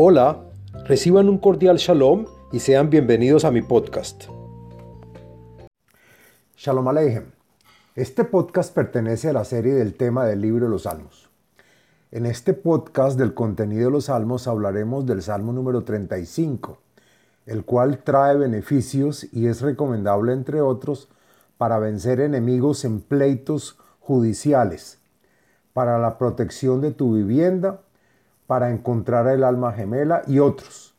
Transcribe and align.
Hola, 0.00 0.44
reciban 0.84 1.28
un 1.28 1.38
cordial 1.38 1.76
shalom 1.76 2.26
y 2.52 2.60
sean 2.60 2.88
bienvenidos 2.88 3.44
a 3.44 3.50
mi 3.50 3.62
podcast. 3.62 4.26
Shalom 6.56 6.86
Aleichem. 6.86 7.32
Este 7.96 8.22
podcast 8.22 8.72
pertenece 8.72 9.30
a 9.30 9.32
la 9.32 9.44
serie 9.44 9.74
del 9.74 9.94
tema 9.94 10.24
del 10.24 10.40
libro 10.40 10.66
de 10.66 10.70
los 10.70 10.84
Salmos. 10.84 11.30
En 12.12 12.26
este 12.26 12.54
podcast 12.54 13.18
del 13.18 13.34
contenido 13.34 13.86
de 13.86 13.90
los 13.90 14.04
Salmos 14.04 14.46
hablaremos 14.46 15.04
del 15.04 15.20
Salmo 15.20 15.52
número 15.52 15.82
35, 15.82 16.78
el 17.46 17.64
cual 17.64 18.04
trae 18.04 18.36
beneficios 18.36 19.26
y 19.32 19.48
es 19.48 19.62
recomendable, 19.62 20.32
entre 20.32 20.60
otros, 20.60 21.08
para 21.56 21.80
vencer 21.80 22.20
enemigos 22.20 22.84
en 22.84 23.00
pleitos 23.00 23.80
judiciales, 23.98 25.00
para 25.72 25.98
la 25.98 26.18
protección 26.18 26.82
de 26.82 26.92
tu 26.92 27.14
vivienda, 27.14 27.80
para 28.48 28.70
encontrar 28.70 29.28
el 29.28 29.44
alma 29.44 29.74
gemela 29.74 30.22
y 30.26 30.38
otros. 30.38 30.94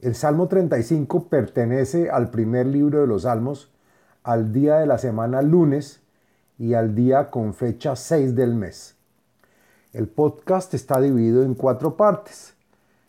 El 0.00 0.14
Salmo 0.14 0.48
35 0.48 1.24
pertenece 1.24 2.10
al 2.10 2.28
primer 2.30 2.66
libro 2.66 3.00
de 3.00 3.06
los 3.06 3.22
Salmos, 3.22 3.72
al 4.22 4.52
día 4.52 4.76
de 4.76 4.86
la 4.86 4.98
semana 4.98 5.40
lunes 5.40 6.02
y 6.58 6.74
al 6.74 6.94
día 6.94 7.30
con 7.30 7.54
fecha 7.54 7.96
6 7.96 8.36
del 8.36 8.54
mes. 8.54 8.96
El 9.94 10.08
podcast 10.08 10.74
está 10.74 11.00
dividido 11.00 11.42
en 11.42 11.54
cuatro 11.54 11.96
partes. 11.96 12.52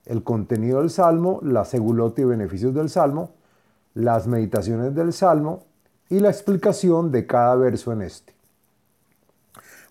El 0.05 0.23
contenido 0.23 0.79
del 0.79 0.89
Salmo, 0.89 1.41
la 1.43 1.65
segulota 1.65 2.21
y 2.21 2.23
beneficios 2.23 2.73
del 2.73 2.89
Salmo, 2.89 3.31
las 3.93 4.25
meditaciones 4.25 4.95
del 4.95 5.11
Salmo 5.11 5.65
y 6.07 6.21
la 6.21 6.29
explicación 6.29 7.11
de 7.11 7.27
cada 7.27 7.55
verso 7.55 7.91
en 7.91 8.03
este. 8.03 8.33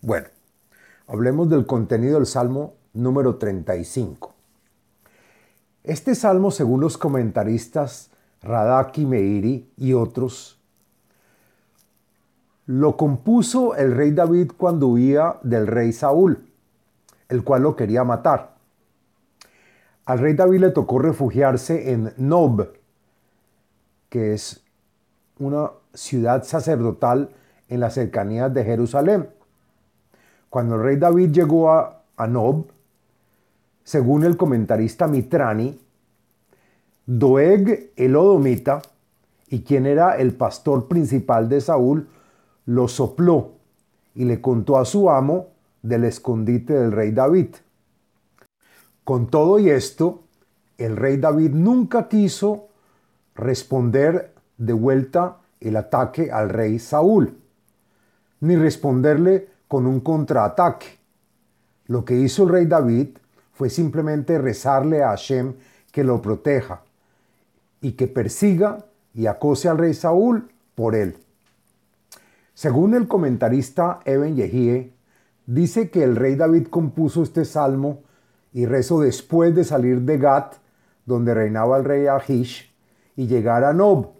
Bueno, 0.01 0.29
hablemos 1.07 1.51
del 1.51 1.67
contenido 1.67 2.15
del 2.15 2.27
Salmo 2.27 2.78
número 2.99 3.37
35. 3.37 4.35
Este 5.85 6.15
salmo, 6.15 6.51
según 6.51 6.81
los 6.81 6.99
comentaristas 6.99 8.11
Radaki 8.43 9.07
Meiri 9.07 9.71
y 9.77 9.95
otros, 9.95 10.59
lo 12.67 12.97
compuso 12.97 13.75
el 13.77 13.95
rey 13.95 14.11
David 14.11 14.53
cuando 14.57 14.89
huía 14.89 15.37
del 15.43 15.67
rey 15.67 15.93
Saúl, 15.93 16.47
el 17.29 17.43
cual 17.43 17.63
lo 17.63 17.77
quería 17.77 18.05
matar. 18.05 18.57
Al 20.05 20.19
rey 20.19 20.35
David 20.35 20.61
le 20.61 20.71
tocó 20.71 20.99
refugiarse 20.99 21.93
en 21.93 22.13
Nob, 22.19 22.69
que 24.11 24.35
es 24.35 24.63
una 25.39 25.71
ciudad 25.95 26.45
sacerdotal 26.45 27.31
en 27.69 27.81
las 27.81 27.95
cercanías 27.95 28.53
de 28.53 28.65
Jerusalén. 28.65 29.31
Cuando 30.51 30.75
el 30.75 30.83
rey 30.83 30.97
David 30.97 31.31
llegó 31.31 31.71
a, 31.71 32.03
a 32.17 32.27
Nob, 32.27 32.67
según 33.89 34.23
el 34.25 34.37
comentarista 34.37 35.07
Mitrani, 35.07 35.81
Doeg 37.07 37.93
el 37.97 38.17
Odomita, 38.17 38.83
y 39.49 39.63
quien 39.63 39.87
era 39.87 40.19
el 40.19 40.35
pastor 40.35 40.89
principal 40.89 41.49
de 41.49 41.63
Saúl, 41.63 42.07
lo 42.67 42.87
sopló 42.87 43.53
y 44.15 44.27
le 44.27 44.43
contó 44.43 44.77
a 44.77 44.85
su 44.85 45.09
amo 45.09 45.47
del 45.81 46.05
escondite 46.05 46.75
del 46.75 46.93
rey 46.93 47.13
David. 47.13 47.55
Con 49.05 49.29
todo 49.29 49.59
y 49.59 49.71
esto, 49.71 50.23
el 50.77 50.95
rey 50.95 51.17
David 51.17 51.53
nunca 51.53 52.09
quiso 52.09 52.69
responder 53.35 54.35
de 54.59 54.75
vuelta 54.75 55.39
el 55.61 55.77
ataque 55.77 56.31
al 56.31 56.51
rey 56.51 56.79
Saúl, 56.79 57.39
ni 58.41 58.55
responderle 58.55 59.49
con 59.67 59.87
un 59.87 60.01
contraataque. 60.01 60.99
Lo 61.87 62.05
que 62.05 62.17
hizo 62.17 62.43
el 62.43 62.51
rey 62.51 62.67
David 62.67 63.17
fue 63.59 63.71
simplemente 63.71 64.39
rezarle 64.39 65.03
a 65.03 65.09
Hashem 65.09 65.55
que 65.91 66.05
lo 66.05 66.23
proteja 66.23 66.83
y 67.81 67.93
que 67.93 68.07
persiga 68.07 68.87
y 69.13 69.27
acose 69.27 69.69
al 69.69 69.79
rey 69.79 69.95
Saúl 69.95 70.49
por 70.77 70.95
él. 70.95 71.17
Según 72.55 72.95
el 72.95 73.09
comentarista 73.09 73.99
Eben 74.05 74.37
Yehie, 74.37 74.93
dice 75.47 75.91
que 75.91 76.05
el 76.05 76.15
rey 76.15 76.37
David 76.37 76.69
compuso 76.69 77.25
este 77.25 77.45
salmo 77.45 78.05
y 78.53 78.67
rezó 78.67 79.01
después 79.01 79.57
de 79.57 79.65
salir 79.65 80.03
de 80.03 80.19
Gat, 80.19 80.55
donde 81.05 81.35
reinaba 81.35 81.79
el 81.79 81.85
rey 81.85 82.07
Ahish, 82.07 82.73
y 83.17 83.27
llegar 83.27 83.65
a 83.65 83.73
Nob, 83.73 84.11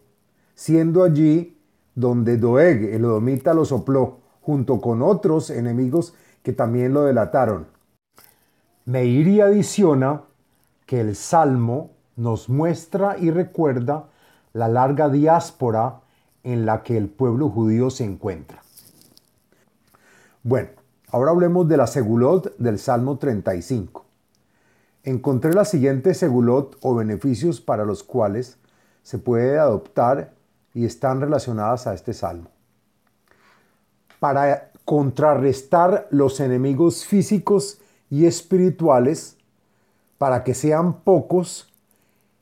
siendo 0.57 1.05
allí 1.05 1.57
donde 1.95 2.39
Doeg, 2.39 2.93
el 2.93 3.05
odomita, 3.05 3.55
lo 3.55 3.65
sopló, 3.65 4.19
junto 4.41 4.81
con 4.81 5.01
otros 5.01 5.51
enemigos 5.51 6.13
que 6.43 6.53
también 6.53 6.93
lo 6.93 7.05
delataron. 7.05 7.78
Meiri 8.89 9.43
adiciona 9.43 10.23
que 10.87 11.03
el 11.03 11.15
Salmo 11.15 11.91
nos 12.17 12.49
muestra 12.49 13.19
y 13.19 13.31
recuerda 13.31 14.09
la 14.55 14.67
larga 14.67 15.11
diáspora 15.11 16.01
en 16.43 16.65
la 16.65 16.83
que 16.83 16.97
el 16.97 17.11
pueblo 17.11 17.51
judío 17.51 17.91
se 17.91 18.05
encuentra. 18.05 18.63
Bueno, 20.43 20.71
ahora 21.09 21.33
hablemos 21.33 21.69
de 21.69 21.77
la 21.77 21.87
segulot 21.87 22.57
del 22.57 22.79
Salmo 22.79 23.19
35. 23.19 24.07
Encontré 25.05 25.53
la 25.53 25.67
siguiente 25.67 26.15
segulot 26.15 26.79
o 26.81 26.95
beneficios 26.95 27.61
para 27.61 27.85
los 27.85 28.03
cuales 28.03 28.57
se 29.03 29.19
puede 29.19 29.59
adoptar 29.59 30.33
y 30.73 30.87
están 30.87 31.21
relacionadas 31.21 31.87
a 31.87 31.93
este 31.93 32.15
salmo. 32.15 32.49
Para 34.19 34.71
contrarrestar 34.87 36.09
los 36.11 36.41
enemigos 36.41 37.05
físicos 37.05 37.83
y 38.11 38.27
espirituales 38.27 39.37
para 40.19 40.45
que 40.45 40.55
sean 40.55 41.01
pocos 41.01 41.73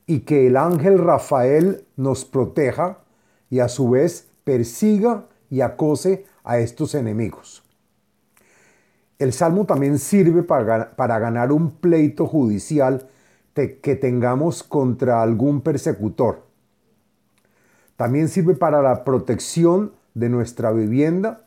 y 0.06 0.20
que 0.20 0.46
el 0.46 0.56
ángel 0.56 0.98
Rafael 0.98 1.84
nos 1.96 2.24
proteja 2.24 2.98
y 3.50 3.60
a 3.60 3.68
su 3.68 3.90
vez 3.90 4.28
persiga 4.44 5.26
y 5.50 5.60
acose 5.60 6.24
a 6.44 6.58
estos 6.58 6.94
enemigos. 6.94 7.62
El 9.18 9.32
salmo 9.32 9.64
también 9.64 9.98
sirve 9.98 10.42
para, 10.42 10.94
para 10.94 11.18
ganar 11.18 11.50
un 11.52 11.72
pleito 11.72 12.26
judicial 12.26 13.08
que 13.54 13.96
tengamos 13.96 14.62
contra 14.62 15.22
algún 15.22 15.62
persecutor. 15.62 16.42
También 17.96 18.28
sirve 18.28 18.54
para 18.54 18.82
la 18.82 19.02
protección 19.02 19.92
de 20.12 20.28
nuestra 20.28 20.72
vivienda, 20.72 21.46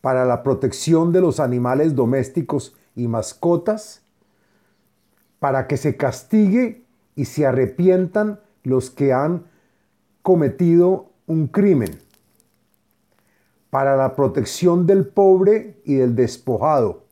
para 0.00 0.24
la 0.24 0.44
protección 0.44 1.12
de 1.12 1.20
los 1.20 1.40
animales 1.40 1.96
domésticos 1.96 2.76
y 2.98 3.06
mascotas, 3.06 4.02
para 5.38 5.68
que 5.68 5.76
se 5.76 5.96
castigue 5.96 6.84
y 7.14 7.26
se 7.26 7.46
arrepientan 7.46 8.40
los 8.64 8.90
que 8.90 9.12
han 9.12 9.44
cometido 10.22 11.10
un 11.26 11.46
crimen, 11.46 12.00
para 13.70 13.96
la 13.96 14.16
protección 14.16 14.86
del 14.86 15.06
pobre 15.06 15.80
y 15.84 15.94
del 15.94 16.16
despojado, 16.16 17.04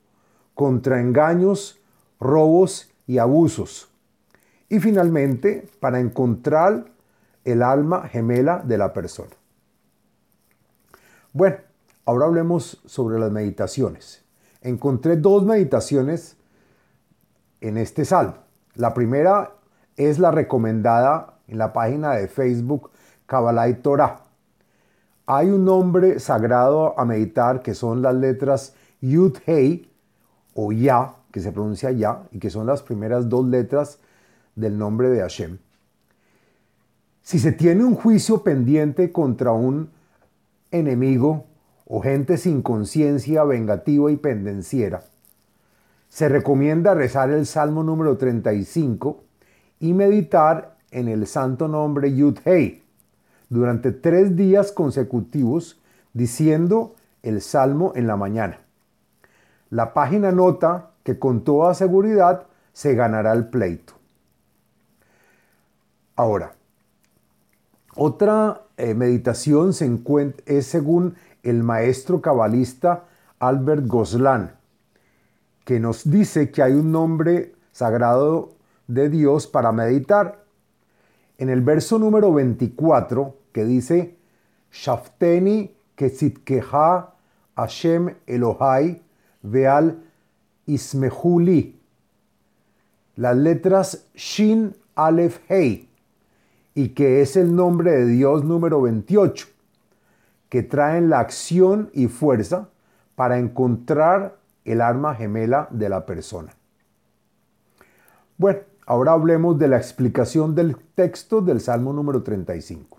contra 0.54 1.00
engaños, 1.00 1.78
robos 2.18 2.90
y 3.06 3.18
abusos, 3.18 3.88
y 4.68 4.80
finalmente 4.80 5.68
para 5.78 6.00
encontrar 6.00 6.86
el 7.44 7.62
alma 7.62 8.08
gemela 8.08 8.58
de 8.58 8.76
la 8.76 8.92
persona. 8.92 9.36
Bueno, 11.32 11.58
ahora 12.06 12.26
hablemos 12.26 12.82
sobre 12.86 13.20
las 13.20 13.30
meditaciones 13.30 14.25
encontré 14.66 15.16
dos 15.16 15.44
meditaciones 15.44 16.36
en 17.60 17.76
este 17.76 18.04
salmo. 18.04 18.34
La 18.74 18.92
primera 18.94 19.54
es 19.96 20.18
la 20.18 20.30
recomendada 20.30 21.38
en 21.46 21.58
la 21.58 21.72
página 21.72 22.12
de 22.12 22.28
Facebook 22.28 22.90
Kabbalah 23.26 23.68
y 23.68 23.74
Torah. 23.74 24.20
Hay 25.26 25.50
un 25.50 25.64
nombre 25.64 26.20
sagrado 26.20 26.98
a 26.98 27.04
meditar 27.04 27.62
que 27.62 27.74
son 27.74 28.02
las 28.02 28.14
letras 28.14 28.74
Yud 29.00 29.36
Hei 29.46 29.90
o 30.54 30.72
Ya, 30.72 31.14
que 31.32 31.40
se 31.40 31.52
pronuncia 31.52 31.90
Ya, 31.90 32.22
y 32.30 32.38
que 32.38 32.50
son 32.50 32.66
las 32.66 32.82
primeras 32.82 33.28
dos 33.28 33.46
letras 33.46 33.98
del 34.54 34.78
nombre 34.78 35.10
de 35.10 35.20
Hashem. 35.20 35.58
Si 37.22 37.38
se 37.38 37.52
tiene 37.52 37.84
un 37.84 37.94
juicio 37.94 38.42
pendiente 38.42 39.12
contra 39.12 39.52
un 39.52 39.90
enemigo, 40.70 41.46
o 41.86 42.00
gente 42.00 42.36
sin 42.36 42.62
conciencia 42.62 43.44
vengativa 43.44 44.10
y 44.10 44.16
pendenciera, 44.16 45.04
se 46.08 46.28
recomienda 46.28 46.94
rezar 46.94 47.30
el 47.30 47.46
Salmo 47.46 47.82
número 47.82 48.16
35 48.16 49.22
y 49.80 49.92
meditar 49.92 50.76
en 50.90 51.08
el 51.08 51.26
santo 51.26 51.68
nombre 51.68 52.14
Yud 52.14 52.38
Hei 52.44 52.82
durante 53.48 53.92
tres 53.92 54.36
días 54.36 54.72
consecutivos 54.72 55.80
diciendo 56.12 56.94
el 57.22 57.40
Salmo 57.40 57.92
en 57.94 58.06
la 58.06 58.16
mañana. 58.16 58.60
La 59.70 59.92
página 59.92 60.32
nota 60.32 60.90
que 61.02 61.18
con 61.18 61.44
toda 61.44 61.74
seguridad 61.74 62.46
se 62.72 62.94
ganará 62.94 63.32
el 63.32 63.48
pleito. 63.48 63.94
Ahora, 66.14 66.54
otra 67.96 68.62
eh, 68.76 68.94
meditación 68.94 69.70
es 70.46 70.66
según 70.66 71.16
el 71.42 71.62
maestro 71.62 72.20
cabalista 72.20 73.04
Albert 73.38 73.86
Goslan, 73.86 74.54
que 75.64 75.80
nos 75.80 76.08
dice 76.08 76.50
que 76.50 76.62
hay 76.62 76.72
un 76.72 76.92
nombre 76.92 77.54
sagrado 77.72 78.54
de 78.86 79.08
Dios 79.08 79.46
para 79.46 79.72
meditar. 79.72 80.44
En 81.38 81.48
el 81.48 81.60
verso 81.62 81.98
número 81.98 82.32
24, 82.32 83.34
que 83.52 83.64
dice, 83.64 84.16
Shafteni 84.72 85.74
ketzitkeha 85.94 87.14
Hashem 87.56 88.14
Elohai 88.26 89.02
veal 89.42 90.02
ismehuli. 90.66 91.80
Las 93.16 93.36
letras 93.36 94.06
Shin 94.14 94.76
Aleph 94.94 95.40
Hei, 95.48 95.88
y 96.76 96.90
que 96.90 97.22
es 97.22 97.36
el 97.36 97.56
nombre 97.56 97.90
de 97.90 98.06
Dios 98.06 98.44
número 98.44 98.82
28, 98.82 99.48
que 100.50 100.62
traen 100.62 101.08
la 101.08 101.20
acción 101.20 101.90
y 101.94 102.06
fuerza 102.06 102.68
para 103.14 103.38
encontrar 103.38 104.36
el 104.66 104.82
arma 104.82 105.14
gemela 105.14 105.68
de 105.70 105.88
la 105.88 106.04
persona. 106.04 106.52
Bueno, 108.36 108.60
ahora 108.84 109.12
hablemos 109.12 109.58
de 109.58 109.68
la 109.68 109.78
explicación 109.78 110.54
del 110.54 110.76
texto 110.94 111.40
del 111.40 111.62
Salmo 111.62 111.94
número 111.94 112.22
35. 112.22 112.98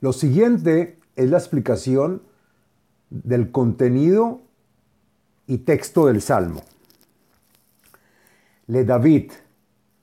Lo 0.00 0.12
siguiente 0.12 0.98
es 1.14 1.30
la 1.30 1.38
explicación 1.38 2.20
del 3.10 3.52
contenido 3.52 4.40
y 5.46 5.58
texto 5.58 6.06
del 6.06 6.20
Salmo. 6.20 6.64
Le 8.66 8.84
David, 8.84 9.30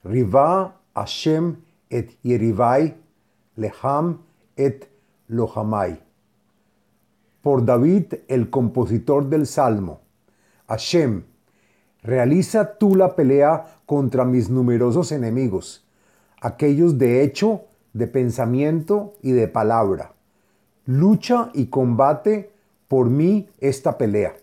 Riva 0.02 0.80
Hashem 0.94 1.56
et 1.92 2.18
Yerivai, 2.24 2.96
Leham 3.56 4.18
et 4.56 4.88
Lohamai. 5.28 6.00
Por 7.42 7.64
David, 7.64 8.14
el 8.28 8.50
compositor 8.50 9.28
del 9.28 9.46
Salmo. 9.46 10.00
Hashem, 10.68 11.24
realiza 12.02 12.78
tú 12.78 12.96
la 12.96 13.14
pelea 13.14 13.66
contra 13.86 14.24
mis 14.24 14.48
numerosos 14.48 15.12
enemigos, 15.12 15.86
aquellos 16.40 16.98
de 16.98 17.22
hecho, 17.22 17.66
de 17.92 18.06
pensamiento 18.06 19.14
y 19.22 19.32
de 19.32 19.48
palabra. 19.48 20.14
Lucha 20.86 21.50
y 21.52 21.66
combate 21.66 22.52
por 22.88 23.10
mí 23.10 23.48
esta 23.60 23.98
pelea. 23.98 24.34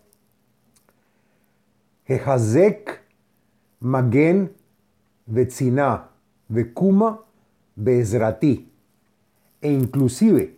Jehazek 2.06 3.02
Magen 3.80 4.52
Vetzina 5.26 6.10
Vekuma 6.48 7.20
Bezrati. 7.74 8.70
E 9.60 9.70
inclusive, 9.70 10.56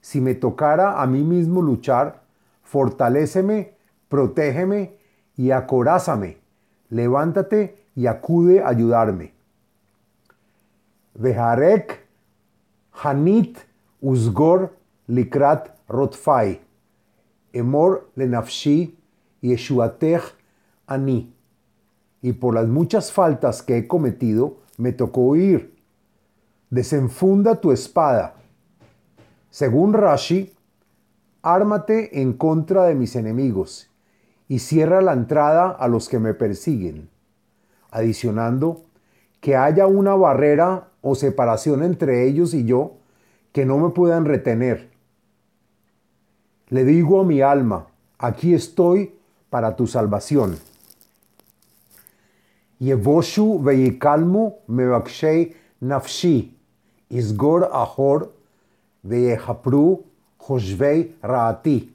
si 0.00 0.20
me 0.20 0.34
tocara 0.34 1.00
a 1.00 1.06
mí 1.06 1.22
mismo 1.22 1.62
luchar, 1.62 2.22
fortaléceme, 2.62 3.74
protégeme 4.08 4.96
y 5.36 5.50
acorázame. 5.50 6.38
Levántate 6.90 7.86
y 7.94 8.06
acude 8.06 8.62
a 8.62 8.68
ayudarme. 8.68 9.32
Veharek 11.14 12.06
Hanit 12.92 13.58
Uzgor 14.00 14.76
Likrat 15.06 15.68
Rotfai. 15.88 16.60
Emor 17.52 18.10
Lenafshi 18.16 18.96
Yeshuatech 19.40 20.22
Ani. 20.86 21.34
Y 22.22 22.32
por 22.32 22.54
las 22.54 22.68
muchas 22.68 23.12
faltas 23.12 23.62
que 23.62 23.76
he 23.76 23.86
cometido, 23.88 24.58
me 24.78 24.92
tocó 24.92 25.22
huir. 25.22 25.74
Desenfunda 26.72 27.60
tu 27.60 27.70
espada. 27.70 28.32
Según 29.50 29.92
Rashi, 29.92 30.54
ármate 31.42 32.22
en 32.22 32.32
contra 32.32 32.84
de 32.84 32.94
mis 32.94 33.14
enemigos 33.14 33.90
y 34.48 34.58
cierra 34.60 35.02
la 35.02 35.12
entrada 35.12 35.68
a 35.68 35.86
los 35.86 36.08
que 36.08 36.18
me 36.18 36.32
persiguen. 36.32 37.10
Adicionando, 37.90 38.86
que 39.42 39.54
haya 39.54 39.86
una 39.86 40.14
barrera 40.14 40.88
o 41.02 41.14
separación 41.14 41.82
entre 41.82 42.26
ellos 42.26 42.54
y 42.54 42.64
yo 42.64 42.94
que 43.52 43.66
no 43.66 43.76
me 43.76 43.90
puedan 43.90 44.24
retener. 44.24 44.88
Le 46.70 46.86
digo 46.86 47.20
a 47.20 47.24
mi 47.24 47.42
alma, 47.42 47.88
aquí 48.16 48.54
estoy 48.54 49.14
para 49.50 49.76
tu 49.76 49.86
salvación. 49.86 50.56
Yevoshu 52.78 53.60
mevakshei 54.68 55.54
nafshi, 55.80 56.56
isgor 57.12 57.68
ahor 57.72 58.32
veyehapru 59.02 60.04
hoshvei 60.38 61.14
raati. 61.22 61.94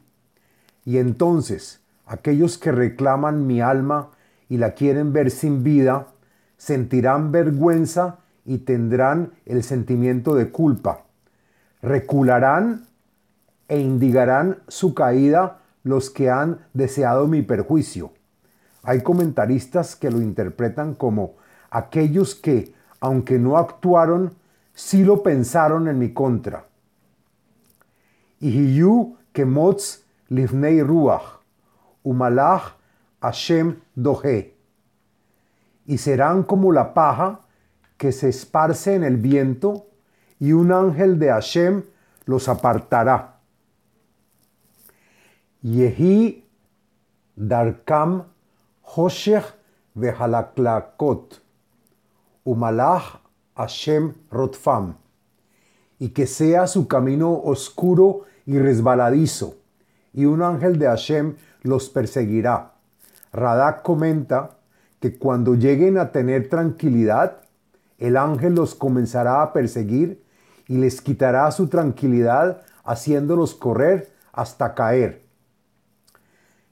Y 0.85 0.97
entonces 0.99 1.81
aquellos 2.05 2.57
que 2.57 2.71
reclaman 2.71 3.45
mi 3.45 3.59
alma 3.61 4.11
y 4.47 4.57
la 4.57 4.71
quieren 4.71 5.11
ver 5.11 5.29
sin 5.31 5.63
vida, 5.63 6.07
sentirán 6.57 7.31
vergüenza 7.31 8.19
y 8.45 8.59
tendrán 8.59 9.33
el 9.45 9.63
sentimiento 9.63 10.35
de 10.35 10.49
culpa. 10.51 11.03
Recularán 11.81 12.85
e 13.67 13.79
indigarán 13.79 14.59
su 14.69 14.93
caída 14.93 15.59
los 15.83 16.09
que 16.09 16.29
han 16.29 16.59
deseado 16.73 17.27
mi 17.27 17.41
perjuicio. 17.41 18.11
Hay 18.83 19.01
comentaristas 19.01 19.95
que 19.95 20.09
lo 20.09 20.21
interpretan 20.21 20.93
como 20.95 21.35
aquellos 21.69 22.35
que, 22.35 22.73
aunque 23.01 23.37
no 23.37 23.57
actuaron, 23.57 24.33
sí 24.77 25.03
lo 25.03 25.23
pensaron 25.23 25.87
en 25.87 25.97
mi 25.97 26.13
contra. 26.13 26.67
Ihiyu 28.39 29.17
kemotz 29.33 30.03
livnei 30.29 30.83
ruach, 30.83 31.41
umalach 32.03 32.75
Hashem 33.19 33.79
dohe. 33.95 34.53
Y 35.87 35.97
serán 35.97 36.43
como 36.43 36.71
la 36.71 36.93
paja 36.93 37.41
que 37.97 38.11
se 38.11 38.29
esparce 38.29 38.93
en 38.93 39.03
el 39.03 39.17
viento, 39.17 39.87
y 40.39 40.51
un 40.51 40.71
ángel 40.71 41.17
de 41.17 41.31
Hashem 41.31 41.83
los 42.25 42.47
apartará. 42.47 43.39
Yehi 45.63 46.45
darkam 47.35 48.25
hoshech 48.83 49.55
vehalaklakot, 49.95 51.41
umalach 52.45 53.26
Hashem 53.57 54.13
rotfam, 54.29 54.95
y 55.99 56.09
que 56.09 56.27
sea 56.27 56.67
su 56.67 56.87
camino 56.87 57.33
oscuro 57.33 58.21
y 58.45 58.59
resbaladizo, 58.59 59.55
y 60.13 60.25
un 60.25 60.43
ángel 60.43 60.77
de 60.77 60.85
Hashem 60.85 61.35
los 61.63 61.89
perseguirá. 61.89 62.73
Radak 63.33 63.81
comenta 63.81 64.57
que 64.99 65.17
cuando 65.17 65.55
lleguen 65.55 65.97
a 65.97 66.11
tener 66.11 66.49
tranquilidad, 66.49 67.41
el 67.97 68.15
ángel 68.15 68.55
los 68.55 68.75
comenzará 68.75 69.41
a 69.41 69.53
perseguir 69.53 70.23
y 70.67 70.77
les 70.77 71.01
quitará 71.01 71.49
su 71.51 71.67
tranquilidad 71.67 72.61
haciéndolos 72.83 73.55
correr 73.55 74.11
hasta 74.31 74.75
caer. 74.75 75.23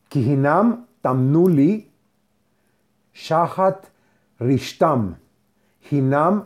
Kihinam 0.10 0.86
tamnuli 1.02 1.92
shahat 3.14 3.86
rishtam 4.40 5.18
hinam 5.90 6.46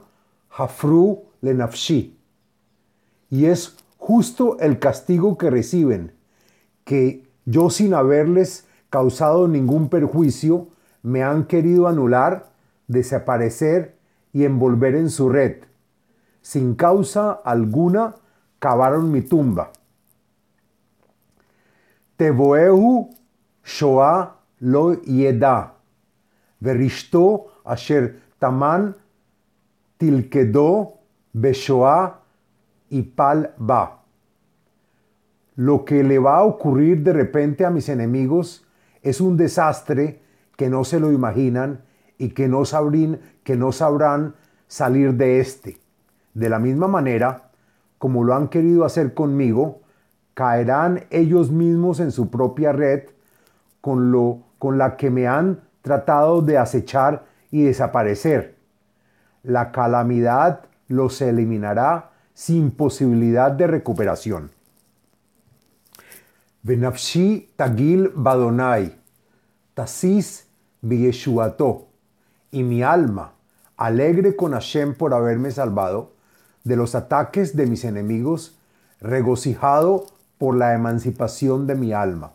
Y 3.30 3.46
es 3.46 3.78
justo 3.98 4.58
el 4.60 4.80
castigo 4.80 5.38
que 5.38 5.50
reciben, 5.50 6.14
que 6.84 7.28
yo 7.46 7.70
sin 7.70 7.94
haberles 7.94 8.66
causado 8.90 9.48
ningún 9.48 9.90
perjuicio, 9.90 10.68
me 11.04 11.24
han 11.24 11.46
querido 11.46 11.88
anular, 11.88 12.52
desaparecer 12.88 13.96
y 14.34 14.46
envolver 14.46 14.96
en 14.96 15.10
su 15.10 15.30
red. 15.30 15.64
Sin 16.42 16.76
causa 16.76 17.32
alguna, 17.32 18.16
cavaron 18.60 19.12
mi 19.12 19.22
tumba. 19.22 19.72
Teboehu 22.18 23.10
shoah 23.64 24.36
lo 24.60 25.02
yeda, 25.04 25.76
verishto 26.60 27.48
asher 27.64 28.20
taman 28.40 28.96
tilkedo 30.00 30.94
beshoah 31.34 32.22
y 32.90 33.02
pal 33.04 33.54
ba. 33.58 34.04
Lo 35.56 35.84
que 35.84 36.04
le 36.06 36.20
va 36.20 36.38
a 36.38 36.44
ocurrir 36.44 37.04
de 37.04 37.12
repente 37.12 37.66
a 37.66 37.70
mis 37.70 37.90
enemigos 37.90 38.66
es 39.02 39.20
un 39.20 39.36
desastre 39.36 40.22
que 40.56 40.70
no 40.70 40.86
se 40.86 41.02
lo 41.02 41.12
imaginan 41.12 41.82
y 42.18 42.30
que 42.30 42.48
no, 42.48 42.64
sabrín, 42.64 43.20
que 43.44 43.58
no 43.58 43.74
sabrán 43.74 44.36
salir 44.68 45.16
de 45.16 45.42
este. 45.42 45.78
De 46.34 46.48
la 46.48 46.60
misma 46.60 46.88
manera, 46.88 47.52
como 47.98 48.24
lo 48.24 48.36
han 48.36 48.48
querido 48.48 48.86
hacer 48.86 49.14
conmigo, 49.14 49.82
caerán 50.34 51.08
ellos 51.10 51.52
mismos 51.52 52.00
en 52.00 52.12
su 52.12 52.30
propia 52.30 52.72
red 52.72 53.10
con, 53.82 54.14
lo, 54.14 54.44
con 54.60 54.78
la 54.78 54.96
que 54.96 55.10
me 55.10 55.28
han 55.28 55.60
tratado 55.82 56.42
de 56.42 56.58
acechar 56.58 57.26
y 57.52 57.64
desaparecer. 57.64 58.59
La 59.44 59.72
calamidad 59.72 60.66
los 60.88 61.22
eliminará 61.22 62.12
sin 62.34 62.72
posibilidad 62.72 63.52
de 63.52 63.68
recuperación. 63.68 64.52
Benafshi 66.62 67.52
tagil 67.56 68.12
badonai, 68.16 68.96
tasis 69.74 70.48
y 72.52 72.64
mi 72.64 72.84
alma 72.84 73.34
alegre 73.80 74.36
con 74.36 74.52
Hashem 74.52 74.94
por 74.94 75.14
haberme 75.14 75.52
salvado 75.52 76.12
de 76.66 76.76
los 76.76 76.96
ataques 76.96 77.56
de 77.56 77.66
mis 77.66 77.86
enemigos, 77.86 78.58
regocijado 79.00 80.06
por 80.38 80.58
la 80.58 80.74
emancipación 80.74 81.66
de 81.66 81.76
mi 81.76 81.94
alma. 81.94 82.34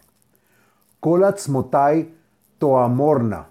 Kolatz 1.00 1.48
motai 1.50 2.14
toamorna, 2.58 3.48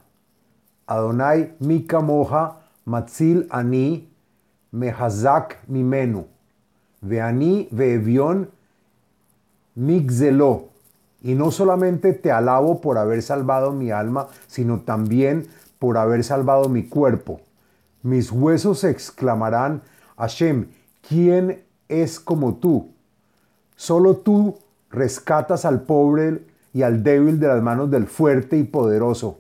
Adonai 0.88 1.56
mika 1.60 2.02
moja, 2.02 2.63
matzil 2.86 3.48
ani, 3.50 4.10
mehazak 4.72 5.58
mimenu, 5.68 6.26
veani 7.02 7.68
veevion 7.72 8.48
migzelo. 9.76 10.70
Y 11.22 11.36
no 11.36 11.52
solamente 11.52 12.14
te 12.14 12.32
alabo 12.32 12.82
por 12.82 12.98
haber 12.98 13.22
salvado 13.22 13.72
mi 13.72 13.92
alma, 13.92 14.28
sino 14.48 14.82
también 14.82 15.48
por 15.80 15.98
haber 15.98 16.24
salvado 16.24 16.68
mi 16.68 16.88
cuerpo. 16.88 17.40
Mis 18.02 18.32
huesos 18.32 18.84
exclamarán, 18.84 19.82
Hashem, 20.18 20.68
¿quién 21.08 21.64
es 21.88 22.20
como 22.20 22.56
tú? 22.56 22.90
Solo 23.78 24.18
tú 24.18 24.58
rescatas 24.90 25.66
al 25.66 25.84
pobre 25.84 26.44
y 26.74 26.82
al 26.82 27.04
débil 27.04 27.40
de 27.40 27.48
las 27.48 27.62
manos 27.62 27.90
del 27.90 28.08
fuerte 28.08 28.58
y 28.58 28.64
poderoso. 28.64 29.40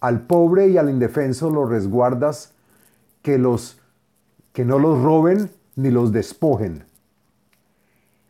Al 0.00 0.20
pobre 0.22 0.68
y 0.68 0.78
al 0.78 0.90
indefenso 0.90 1.50
los 1.50 1.68
resguardas, 1.68 2.51
que, 3.22 3.38
los, 3.38 3.78
que 4.52 4.64
no 4.64 4.78
los 4.78 5.00
roben 5.02 5.50
ni 5.76 5.90
los 5.90 6.12
despojen. 6.12 6.84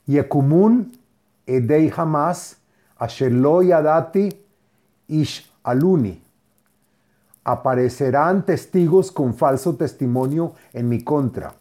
Yekumun 0.06 0.92
edei 1.46 1.90
jamás 1.90 2.56
ashelo 2.98 3.62
yadati 3.62 4.28
ish 5.08 5.50
aluni. 5.64 6.20
Aparecerán 7.44 8.44
testigos 8.46 9.10
con 9.10 9.34
falso 9.34 9.74
testimonio 9.74 10.54
en 10.72 10.88
mi 10.88 11.02
contra. 11.02 11.54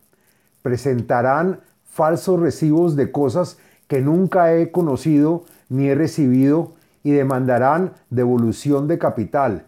Presentarán 0.62 1.60
falsos 1.86 2.40
recibos 2.40 2.96
de 2.96 3.12
cosas 3.12 3.58
que 3.88 4.02
nunca 4.02 4.54
he 4.54 4.72
conocido 4.72 5.46
ni 5.70 5.90
he 5.90 5.96
recibido 5.96 6.74
y 7.04 7.12
demandarán 7.12 7.94
devolución 8.10 8.88
de 8.88 9.00
capital. 9.00 9.66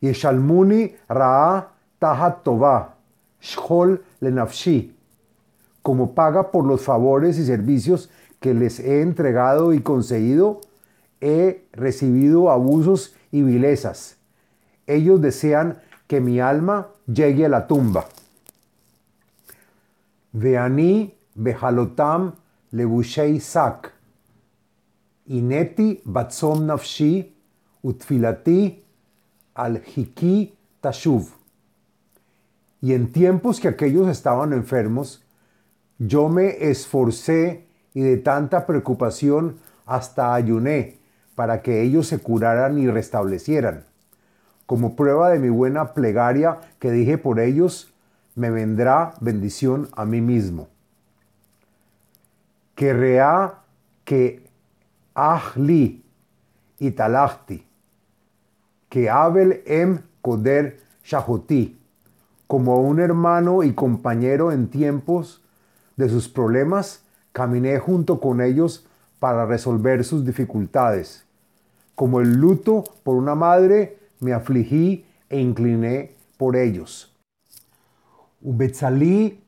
Yeshalmuni 0.00 0.96
Ra'a 1.08 1.71
Tahat 2.02 2.42
Tová, 2.42 2.96
Shol 3.40 4.02
Lenafshi, 4.20 4.92
como 5.82 6.16
paga 6.16 6.50
por 6.50 6.66
los 6.66 6.82
favores 6.82 7.38
y 7.38 7.46
servicios 7.46 8.10
que 8.40 8.54
les 8.54 8.80
he 8.80 9.02
entregado 9.02 9.72
y 9.72 9.82
conseguido, 9.82 10.60
he 11.20 11.64
recibido 11.72 12.50
abusos 12.50 13.14
y 13.30 13.42
vilezas. 13.42 14.16
Ellos 14.88 15.20
desean 15.20 15.78
que 16.08 16.20
mi 16.20 16.40
alma 16.40 16.88
llegue 17.06 17.46
a 17.46 17.48
la 17.48 17.68
tumba. 17.68 18.06
Veani 20.32 21.14
behalotam 21.36 22.32
levushei 22.72 23.38
sak. 23.38 23.92
Ineti 25.28 26.02
batzom 26.04 26.66
nafshi 26.66 27.32
utfilati 27.84 28.82
al 29.54 29.80
hiki 29.84 30.52
tashuv. 30.80 31.41
Y 32.82 32.94
en 32.94 33.12
tiempos 33.12 33.60
que 33.60 33.68
aquellos 33.68 34.08
estaban 34.08 34.52
enfermos, 34.52 35.24
yo 35.98 36.28
me 36.28 36.68
esforcé 36.68 37.64
y 37.94 38.00
de 38.00 38.16
tanta 38.16 38.66
preocupación 38.66 39.56
hasta 39.86 40.34
ayuné 40.34 40.98
para 41.36 41.62
que 41.62 41.82
ellos 41.82 42.08
se 42.08 42.18
curaran 42.18 42.78
y 42.78 42.88
restablecieran. 42.88 43.84
Como 44.66 44.96
prueba 44.96 45.30
de 45.30 45.38
mi 45.38 45.48
buena 45.48 45.94
plegaria 45.94 46.58
que 46.80 46.90
dije 46.90 47.18
por 47.18 47.38
ellos, 47.38 47.94
me 48.34 48.50
vendrá 48.50 49.14
bendición 49.20 49.88
a 49.92 50.04
mí 50.04 50.20
mismo. 50.20 50.68
Que 52.74 52.92
rea 52.92 53.60
que 54.04 54.44
ahli 55.14 56.04
y 56.80 56.90
talachti, 56.90 57.64
que 58.88 59.08
Abel 59.08 59.62
em 59.66 60.00
koder 60.20 60.80
shahoti, 61.04 61.81
como 62.52 62.82
un 62.82 63.00
hermano 63.00 63.62
y 63.62 63.72
compañero 63.72 64.52
en 64.52 64.68
tiempos 64.68 65.42
de 65.96 66.10
sus 66.10 66.28
problemas, 66.28 67.02
caminé 67.32 67.78
junto 67.78 68.20
con 68.20 68.42
ellos 68.42 68.86
para 69.18 69.46
resolver 69.46 70.04
sus 70.04 70.26
dificultades. 70.26 71.24
Como 71.94 72.20
el 72.20 72.34
luto 72.34 72.84
por 73.04 73.16
una 73.16 73.34
madre, 73.34 73.96
me 74.20 74.34
afligí 74.34 75.06
e 75.30 75.40
incliné 75.40 76.14
por 76.36 76.56
ellos. 76.56 77.16
Ubetzali 78.42 79.40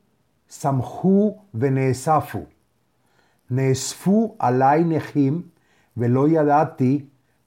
samhu 0.48 1.36
venesafu, 1.52 2.46
nesfu 3.50 4.34
alai 4.38 4.82
nehim, 4.82 5.50
velo 5.94 6.26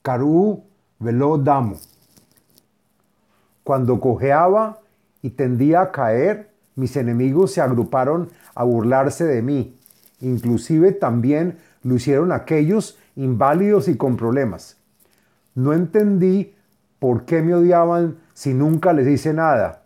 karu 0.04 0.64
velo 1.00 1.38
damu. 1.40 1.78
Cuando 3.64 4.00
cojeaba 4.00 4.82
y 5.28 5.32
tendía 5.32 5.82
a 5.82 5.92
caer, 5.92 6.52
mis 6.76 6.96
enemigos 6.96 7.52
se 7.52 7.60
agruparon 7.60 8.30
a 8.56 8.64
burlarse 8.64 9.26
de 9.26 9.42
mí. 9.42 9.78
Inclusive 10.22 10.94
también 10.94 11.58
lo 11.84 11.96
hicieron 11.96 12.32
aquellos 12.32 12.98
inválidos 13.18 13.90
y 13.90 13.98
con 13.98 14.16
problemas. 14.16 14.78
No 15.54 15.74
entendí 15.74 16.56
por 17.00 17.26
qué 17.26 17.42
me 17.42 17.54
odiaban 17.56 18.20
si 18.34 18.54
nunca 18.54 18.94
les 18.94 19.06
hice 19.06 19.34
nada 19.34 19.84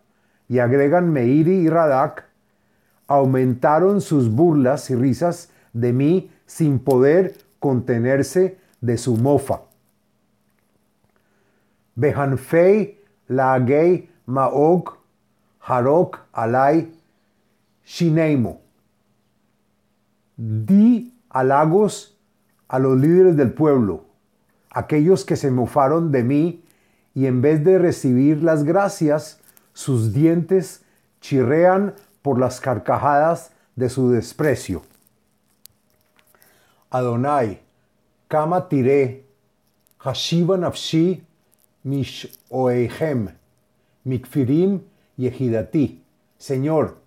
y 0.48 0.60
agregan 0.60 1.12
Meiri 1.12 1.62
y 1.62 1.70
Radak, 1.70 2.26
aumentaron 3.08 4.00
sus 4.00 4.30
burlas 4.30 4.92
y 4.92 4.96
risas 4.96 5.50
de 5.74 5.92
mí 5.92 6.30
sin 6.46 6.78
poder 6.78 7.36
contenerse 7.58 8.60
de 8.80 9.00
su 9.00 9.18
mofa. 9.18 9.62
Behanfei 11.96 13.00
Laagei 13.28 14.08
Maog 14.28 15.01
Harok 15.64 16.20
Alai 16.34 16.92
Shineimo. 17.86 18.62
Di 20.38 21.14
halagos 21.30 22.18
a 22.68 22.80
los 22.80 22.98
líderes 22.98 23.36
del 23.36 23.54
pueblo, 23.54 24.06
aquellos 24.70 25.26
que 25.26 25.36
se 25.36 25.52
mofaron 25.52 26.12
de 26.12 26.24
mí 26.24 26.64
y 27.14 27.26
en 27.26 27.42
vez 27.42 27.64
de 27.64 27.78
recibir 27.78 28.42
las 28.42 28.64
gracias, 28.64 29.40
sus 29.74 30.14
dientes 30.14 30.84
chirrean 31.20 31.96
por 32.22 32.40
las 32.40 32.60
carcajadas 32.60 33.52
de 33.76 33.90
su 33.90 34.10
desprecio. 34.10 34.84
Adonai, 36.90 37.62
kama 38.28 38.68
tiré, 38.68 39.26
hashiva 40.00 40.58
nafshi, 40.58 41.24
mish 41.84 42.28
oehem, 42.50 43.30
mikfirim 44.04 44.82
yehidati. 45.22 46.04
Señor, 46.38 46.98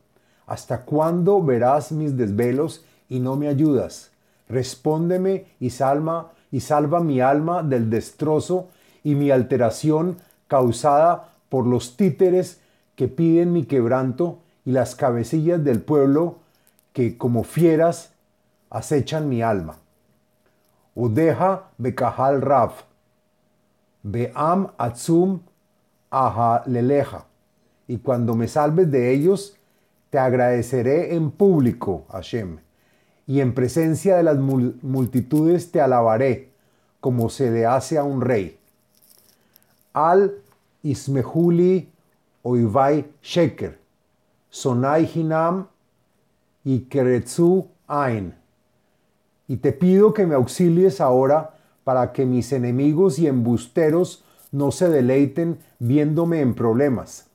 ¿hasta 0.46 0.84
cuándo 0.84 1.42
verás 1.42 1.92
mis 1.92 2.16
desvelos 2.16 2.84
y 3.08 3.20
no 3.20 3.36
me 3.36 3.48
ayudas? 3.48 4.10
Respóndeme 4.48 5.46
y 5.58 5.70
salva, 5.70 6.32
y 6.50 6.60
salva 6.60 7.00
mi 7.00 7.20
alma 7.20 7.62
del 7.62 7.90
destrozo 7.90 8.68
y 9.02 9.14
mi 9.14 9.30
alteración 9.30 10.18
causada 10.46 11.32
por 11.48 11.66
los 11.66 11.96
títeres 11.96 12.60
que 12.94 13.08
piden 13.08 13.52
mi 13.52 13.64
quebranto 13.64 14.38
y 14.64 14.72
las 14.72 14.94
cabecillas 14.94 15.62
del 15.64 15.80
pueblo 15.80 16.36
que 16.92 17.18
como 17.18 17.42
fieras 17.42 18.12
acechan 18.70 19.28
mi 19.28 19.42
alma. 19.42 19.78
Odeja 20.94 21.70
bekahal 21.76 22.40
rav, 22.40 22.72
beam 24.02 24.68
atzum 24.78 25.40
aha 26.10 26.62
leleja. 26.66 27.26
Y 27.86 27.98
cuando 27.98 28.34
me 28.34 28.48
salves 28.48 28.90
de 28.90 29.12
ellos, 29.12 29.56
te 30.10 30.18
agradeceré 30.18 31.14
en 31.14 31.30
público, 31.30 32.04
Hashem, 32.10 32.58
y 33.26 33.40
en 33.40 33.54
presencia 33.54 34.16
de 34.16 34.22
las 34.22 34.38
multitudes 34.38 35.70
te 35.72 35.80
alabaré, 35.80 36.50
como 37.00 37.28
se 37.28 37.50
le 37.50 37.66
hace 37.66 37.98
a 37.98 38.04
un 38.04 38.20
rey. 38.20 38.58
Al 39.92 40.34
Ismehuli 40.82 41.88
Oivai 42.42 43.06
Sheker, 43.22 43.78
Sonai 44.50 45.10
Hinam 45.14 45.66
y 46.62 46.80
Keretsu 46.80 47.68
Ain. 47.86 48.34
Y 49.48 49.56
te 49.56 49.72
pido 49.72 50.14
que 50.14 50.26
me 50.26 50.34
auxilies 50.34 51.00
ahora 51.00 51.54
para 51.84 52.12
que 52.12 52.24
mis 52.24 52.52
enemigos 52.52 53.18
y 53.18 53.26
embusteros 53.26 54.24
no 54.52 54.70
se 54.70 54.88
deleiten 54.88 55.58
viéndome 55.78 56.40
en 56.40 56.54
problemas. 56.54 57.26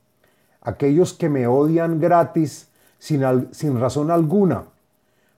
Aquellos 0.62 1.14
que 1.14 1.30
me 1.30 1.48
odian 1.48 2.00
gratis 2.00 2.70
sin, 2.98 3.24
sin 3.52 3.80
razón 3.80 4.12
alguna, 4.12 4.66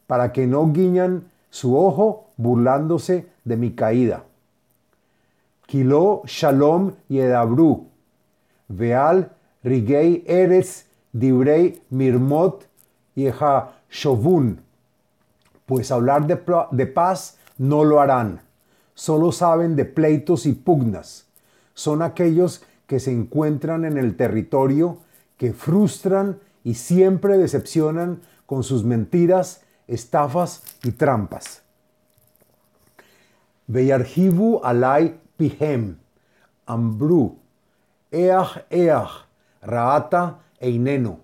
para 0.07 0.31
que 0.31 0.47
no 0.47 0.71
guiñan 0.71 1.31
su 1.49 1.77
ojo 1.77 2.29
burlándose 2.37 3.27
de 3.43 3.57
mi 3.57 3.71
caída. 3.71 4.23
Kilo 5.67 6.23
Shalom 6.25 6.93
y 7.07 7.19
Edabru, 7.19 7.87
Veal 8.67 9.31
Rigei 9.63 10.23
Eretz, 10.27 10.85
Dibrei 11.13 11.81
Mirmot 11.89 12.67
y 13.15 13.27
Shovun, 13.89 14.61
pues 15.65 15.91
hablar 15.91 16.25
de, 16.25 16.39
de 16.71 16.87
paz 16.87 17.37
no 17.57 17.83
lo 17.83 18.01
harán. 18.01 18.41
Solo 18.95 19.31
saben 19.31 19.75
de 19.75 19.85
pleitos 19.85 20.45
y 20.45 20.53
pugnas. 20.53 21.27
Son 21.73 22.01
aquellos 22.01 22.63
que 22.87 22.99
se 22.99 23.11
encuentran 23.11 23.85
en 23.85 23.97
el 23.97 24.15
territorio, 24.15 24.97
que 25.41 25.53
frustran 25.53 26.39
y 26.63 26.75
siempre 26.75 27.35
decepcionan 27.35 28.21
con 28.45 28.61
sus 28.61 28.83
mentiras, 28.83 29.63
estafas 29.87 30.61
y 30.83 30.91
trampas. 30.91 31.63
Alai 34.63 35.19
pihem, 35.37 35.97
ambru, 36.67 37.39
each 38.11 38.65
each, 38.69 39.25
raata 39.63 40.41
eineno, 40.59 41.21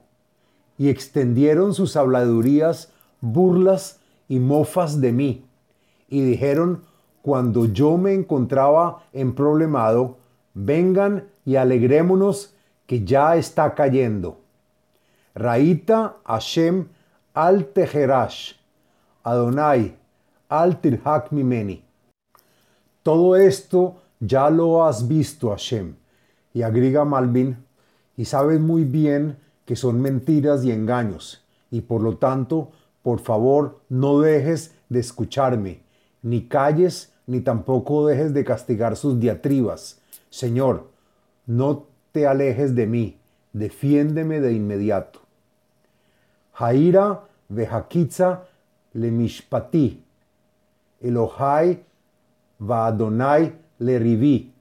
y 0.79 0.89
extendieron 0.89 1.75
sus 1.75 1.95
habladurías, 1.95 2.91
burlas 3.21 4.00
y 4.27 4.39
mofas 4.39 5.00
de 5.00 5.12
mí, 5.12 5.45
y 6.09 6.24
dijeron, 6.24 6.81
cuando 7.21 7.67
yo 7.67 7.97
me 7.97 8.15
encontraba 8.15 9.03
en 9.13 9.36
problemado, 9.36 10.17
vengan 10.55 11.27
y 11.45 11.57
alegrémonos 11.57 12.56
que 12.88 13.06
ya 13.06 13.36
está 13.36 13.75
cayendo. 13.75 14.39
Raita 15.36 16.17
Hashem 16.25 16.88
al 17.34 17.65
Teherash, 17.67 18.53
Adonai 19.24 19.96
al 20.50 20.82
Tirhak 20.82 21.32
Mimeni. 21.32 21.84
Todo 23.03 23.36
esto 23.36 23.98
ya 24.20 24.50
lo 24.50 24.84
has 24.86 25.08
visto, 25.08 25.51
Hashem. 25.51 25.96
Y 26.53 26.63
agrega 26.63 27.06
Malvin, 27.06 27.58
y 28.15 28.25
sabes 28.25 28.60
muy 28.60 28.84
bien 28.84 29.38
que 29.65 29.75
son 29.75 30.01
mentiras 30.01 30.63
y 30.63 30.72
engaños, 30.72 31.46
y 31.70 31.82
por 31.82 32.01
lo 32.01 32.17
tanto, 32.17 32.72
por 33.03 33.20
favor, 33.20 33.82
no 33.89 34.20
dejes 34.20 34.74
de 34.89 35.00
escucharme, 35.00 35.84
ni 36.24 36.48
calles, 36.48 37.13
ni 37.27 37.41
tampoco 37.41 38.08
dejes 38.08 38.34
de 38.34 38.44
castigar 38.44 38.96
sus 38.96 39.20
diatribas. 39.20 40.00
Señor, 40.29 40.89
no 41.46 41.86
alejes 42.25 42.75
de 42.75 42.88
mí, 42.88 43.17
defiéndeme 43.53 44.39
de 44.39 44.53
inmediato. 44.53 45.21
Jaira 46.53 47.24
vejakitza 47.50 48.43
le 48.93 49.12
mishpati, 49.12 50.03
Elohai 51.01 51.83
va 52.59 52.88
Adonai 52.88 53.53
le 53.79 54.00
rivi. 54.00 54.51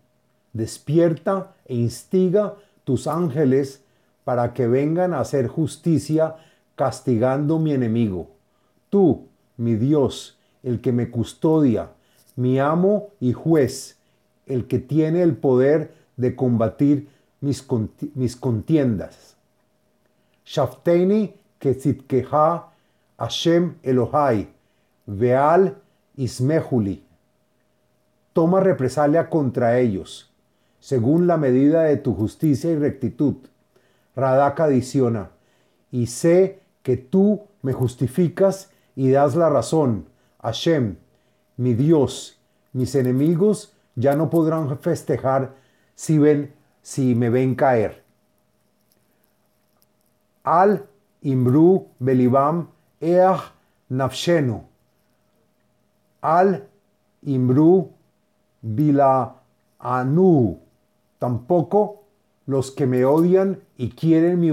Despierta 0.52 1.54
e 1.64 1.74
instiga 1.74 2.54
tus 2.84 3.06
ángeles 3.06 3.82
para 4.24 4.52
que 4.52 4.66
vengan 4.66 5.14
a 5.14 5.20
hacer 5.20 5.48
justicia 5.48 6.36
castigando 6.74 7.58
mi 7.58 7.72
enemigo. 7.72 8.30
Tú, 8.90 9.28
mi 9.56 9.76
Dios, 9.76 10.38
el 10.62 10.80
que 10.80 10.92
me 10.92 11.10
custodia, 11.10 11.90
mi 12.36 12.58
amo 12.58 13.10
y 13.20 13.32
juez, 13.32 13.98
el 14.46 14.66
que 14.66 14.78
tiene 14.78 15.22
el 15.22 15.36
poder 15.36 15.94
de 16.16 16.36
combatir 16.36 17.08
mis, 17.40 17.66
mis 18.14 18.36
contiendas. 18.36 19.36
Shafteini 20.44 21.34
ketzitkeha 21.58 22.68
Hashem 23.18 23.76
Elohai, 23.82 24.48
Veal 25.06 25.76
Ismehuli. 26.16 27.02
Toma 28.32 28.60
represalia 28.60 29.30
contra 29.30 29.78
ellos, 29.78 30.30
según 30.80 31.26
la 31.26 31.36
medida 31.36 31.84
de 31.84 31.96
tu 31.96 32.14
justicia 32.14 32.70
y 32.70 32.76
rectitud. 32.76 33.36
Radak 34.14 34.60
adiciona, 34.60 35.30
y 35.90 36.06
sé 36.06 36.60
que 36.82 36.96
tú 36.96 37.42
me 37.62 37.72
justificas 37.72 38.70
y 38.94 39.10
das 39.10 39.34
la 39.34 39.48
razón, 39.50 40.06
Hashem, 40.42 40.96
mi 41.56 41.74
Dios, 41.74 42.38
mis 42.72 42.94
enemigos 42.94 43.72
ya 43.94 44.14
no 44.14 44.30
podrán 44.30 44.78
festejar 44.78 45.54
si, 45.94 46.18
ven, 46.18 46.52
si 46.86 47.16
me 47.16 47.30
ven 47.30 47.56
caer. 47.56 48.04
Al 50.44 50.86
Imru 51.22 51.88
Belibam 51.98 52.68
Each 53.00 53.40
Nafshenu. 53.88 54.62
Al 56.20 56.68
Imru 57.24 57.90
Bila 58.62 59.34
Anu. 59.80 60.60
Tampoco 61.18 62.04
los 62.46 62.70
que 62.70 62.86
me 62.86 63.04
odian 63.04 63.58
y 63.76 63.90
quieren 63.90 64.38
mi, 64.38 64.52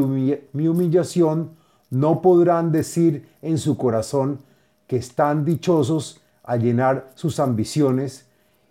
mi 0.53 0.67
humillación 0.67 1.51
no 1.91 2.23
podrán 2.23 2.71
decir 2.71 3.29
en 3.43 3.59
su 3.59 3.77
corazón 3.77 4.39
que 4.87 4.95
están 4.95 5.45
dichosos 5.45 6.19
a 6.43 6.57
llenar 6.57 7.11
sus 7.13 7.39
ambiciones 7.39 8.25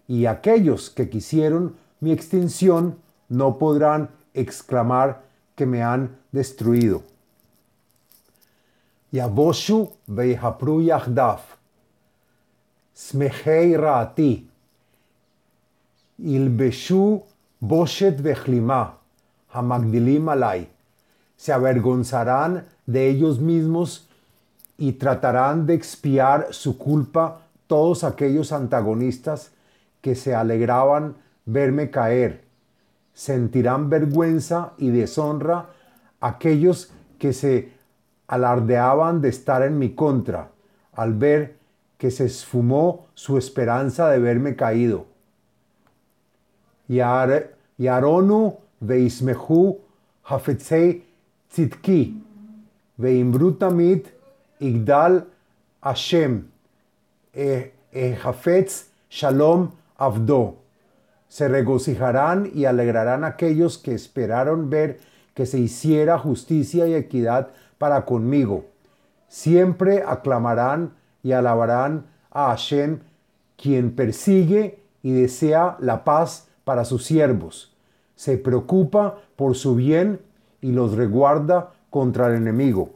y 0.09 0.27
aquellos 0.27 0.91
que 0.91 1.09
quisieron 1.09 1.77
mi 2.01 2.11
extinción 2.11 2.97
no 3.33 3.59
podrán 3.59 4.11
exclamar 4.35 5.23
que 5.57 5.65
me 5.65 5.83
han 5.83 6.19
destruido. 6.33 7.03
Yaboshu 9.11 9.91
veihapru 10.07 10.83
yachdav, 10.83 11.41
smechei 12.95 13.77
raati, 13.77 14.49
ilbeshu 16.19 17.23
boshet 17.61 18.21
vechlima, 18.21 18.99
hamagdilim 19.55 20.29
alai. 20.29 20.69
Se 21.37 21.53
avergonzarán 21.53 22.67
de 22.87 23.09
ellos 23.09 23.41
mismos 23.41 24.09
y 24.77 24.93
tratarán 24.93 25.67
de 25.67 25.75
expiar 25.75 26.49
su 26.51 26.77
culpa 26.77 27.41
todos 27.67 28.05
aquellos 28.05 28.53
antagonistas 28.53 29.51
que 30.03 30.15
se 30.15 30.35
alegraban 30.35 31.17
verme 31.47 31.91
caer. 31.91 32.52
Sentirán 33.15 33.91
vergüenza 33.91 34.73
y 34.79 34.91
deshonra 34.91 35.71
aquellos 36.21 36.93
que 37.19 37.33
se 37.33 37.73
alardeaban 38.27 39.21
de 39.21 39.29
estar 39.29 39.63
en 39.63 39.79
mi 39.79 39.95
contra 39.95 40.49
al 40.95 41.15
ver 41.15 41.57
que 41.99 42.11
se 42.11 42.25
esfumó 42.25 43.07
su 43.15 43.39
esperanza 43.39 44.09
de 44.09 44.19
verme 44.19 44.57
caído. 44.57 45.07
Yaronu 46.89 48.59
veismehu 48.81 49.79
hafetzei 50.25 51.05
tzitki 51.51 52.15
veimbrutamit 52.99 54.09
igdal 54.61 55.25
Hashem 55.83 56.49
eh, 57.35 57.71
Jafetz 57.93 58.89
Shalom 59.11 59.71
Avdo. 59.99 60.62
Se 61.33 61.49
regocijarán 61.49 62.51
y 62.53 62.67
alegrarán 62.67 63.25
aquellos 63.25 63.79
que 63.79 63.95
esperaron 63.95 64.69
ver 64.69 65.01
que 65.33 65.47
se 65.47 65.59
hiciera 65.59 66.19
justicia 66.19 66.87
y 66.87 66.93
equidad 66.93 67.49
para 67.79 68.05
conmigo. 68.05 68.67
Siempre 69.29 70.05
aclamarán 70.07 70.93
y 71.23 71.33
alabarán 71.33 72.05
a 72.31 72.49
Hashem, 72.49 72.99
quien 73.57 73.97
persigue 73.97 74.81
y 75.03 75.13
desea 75.13 75.79
la 75.81 76.05
paz 76.05 76.49
para 76.65 76.85
sus 76.85 77.07
siervos. 77.07 77.75
Se 78.15 78.37
preocupa 78.37 79.19
por 79.35 79.55
su 79.55 79.75
bien 79.75 80.21
y 80.61 80.73
los 80.73 80.97
reguarda 80.97 81.73
contra 81.89 82.27
el 82.27 82.35
enemigo. 82.35 82.91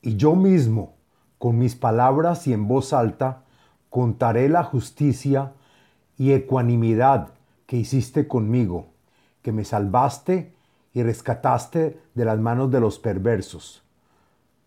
Y 0.00 0.16
yo 0.16 0.36
mismo, 0.36 0.97
con 1.38 1.58
mis 1.58 1.76
palabras 1.76 2.46
y 2.46 2.52
en 2.52 2.68
voz 2.68 2.92
alta, 2.92 3.42
contaré 3.90 4.48
la 4.48 4.64
justicia 4.64 5.52
y 6.16 6.32
ecuanimidad 6.32 7.28
que 7.66 7.76
hiciste 7.76 8.26
conmigo, 8.26 8.86
que 9.42 9.52
me 9.52 9.64
salvaste 9.64 10.52
y 10.92 11.02
rescataste 11.02 12.00
de 12.14 12.24
las 12.24 12.38
manos 12.38 12.70
de 12.70 12.80
los 12.80 12.98
perversos. 12.98 13.82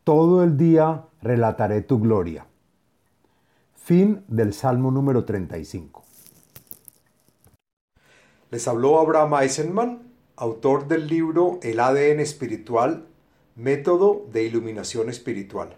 Todo 0.03 0.43
el 0.43 0.57
día 0.57 1.03
relataré 1.21 1.81
tu 1.81 1.99
gloria. 1.99 2.45
Fin 3.75 4.23
del 4.27 4.53
Salmo 4.53 4.91
número 4.91 5.25
35. 5.25 6.03
Les 8.49 8.67
habló 8.67 8.99
Abraham 8.99 9.33
Eisenman 9.41 10.11
autor 10.41 10.87
del 10.87 11.07
libro 11.07 11.59
El 11.61 11.79
ADN 11.79 12.19
espiritual, 12.19 13.05
método 13.55 14.25
de 14.33 14.43
iluminación 14.43 15.07
espiritual. 15.07 15.77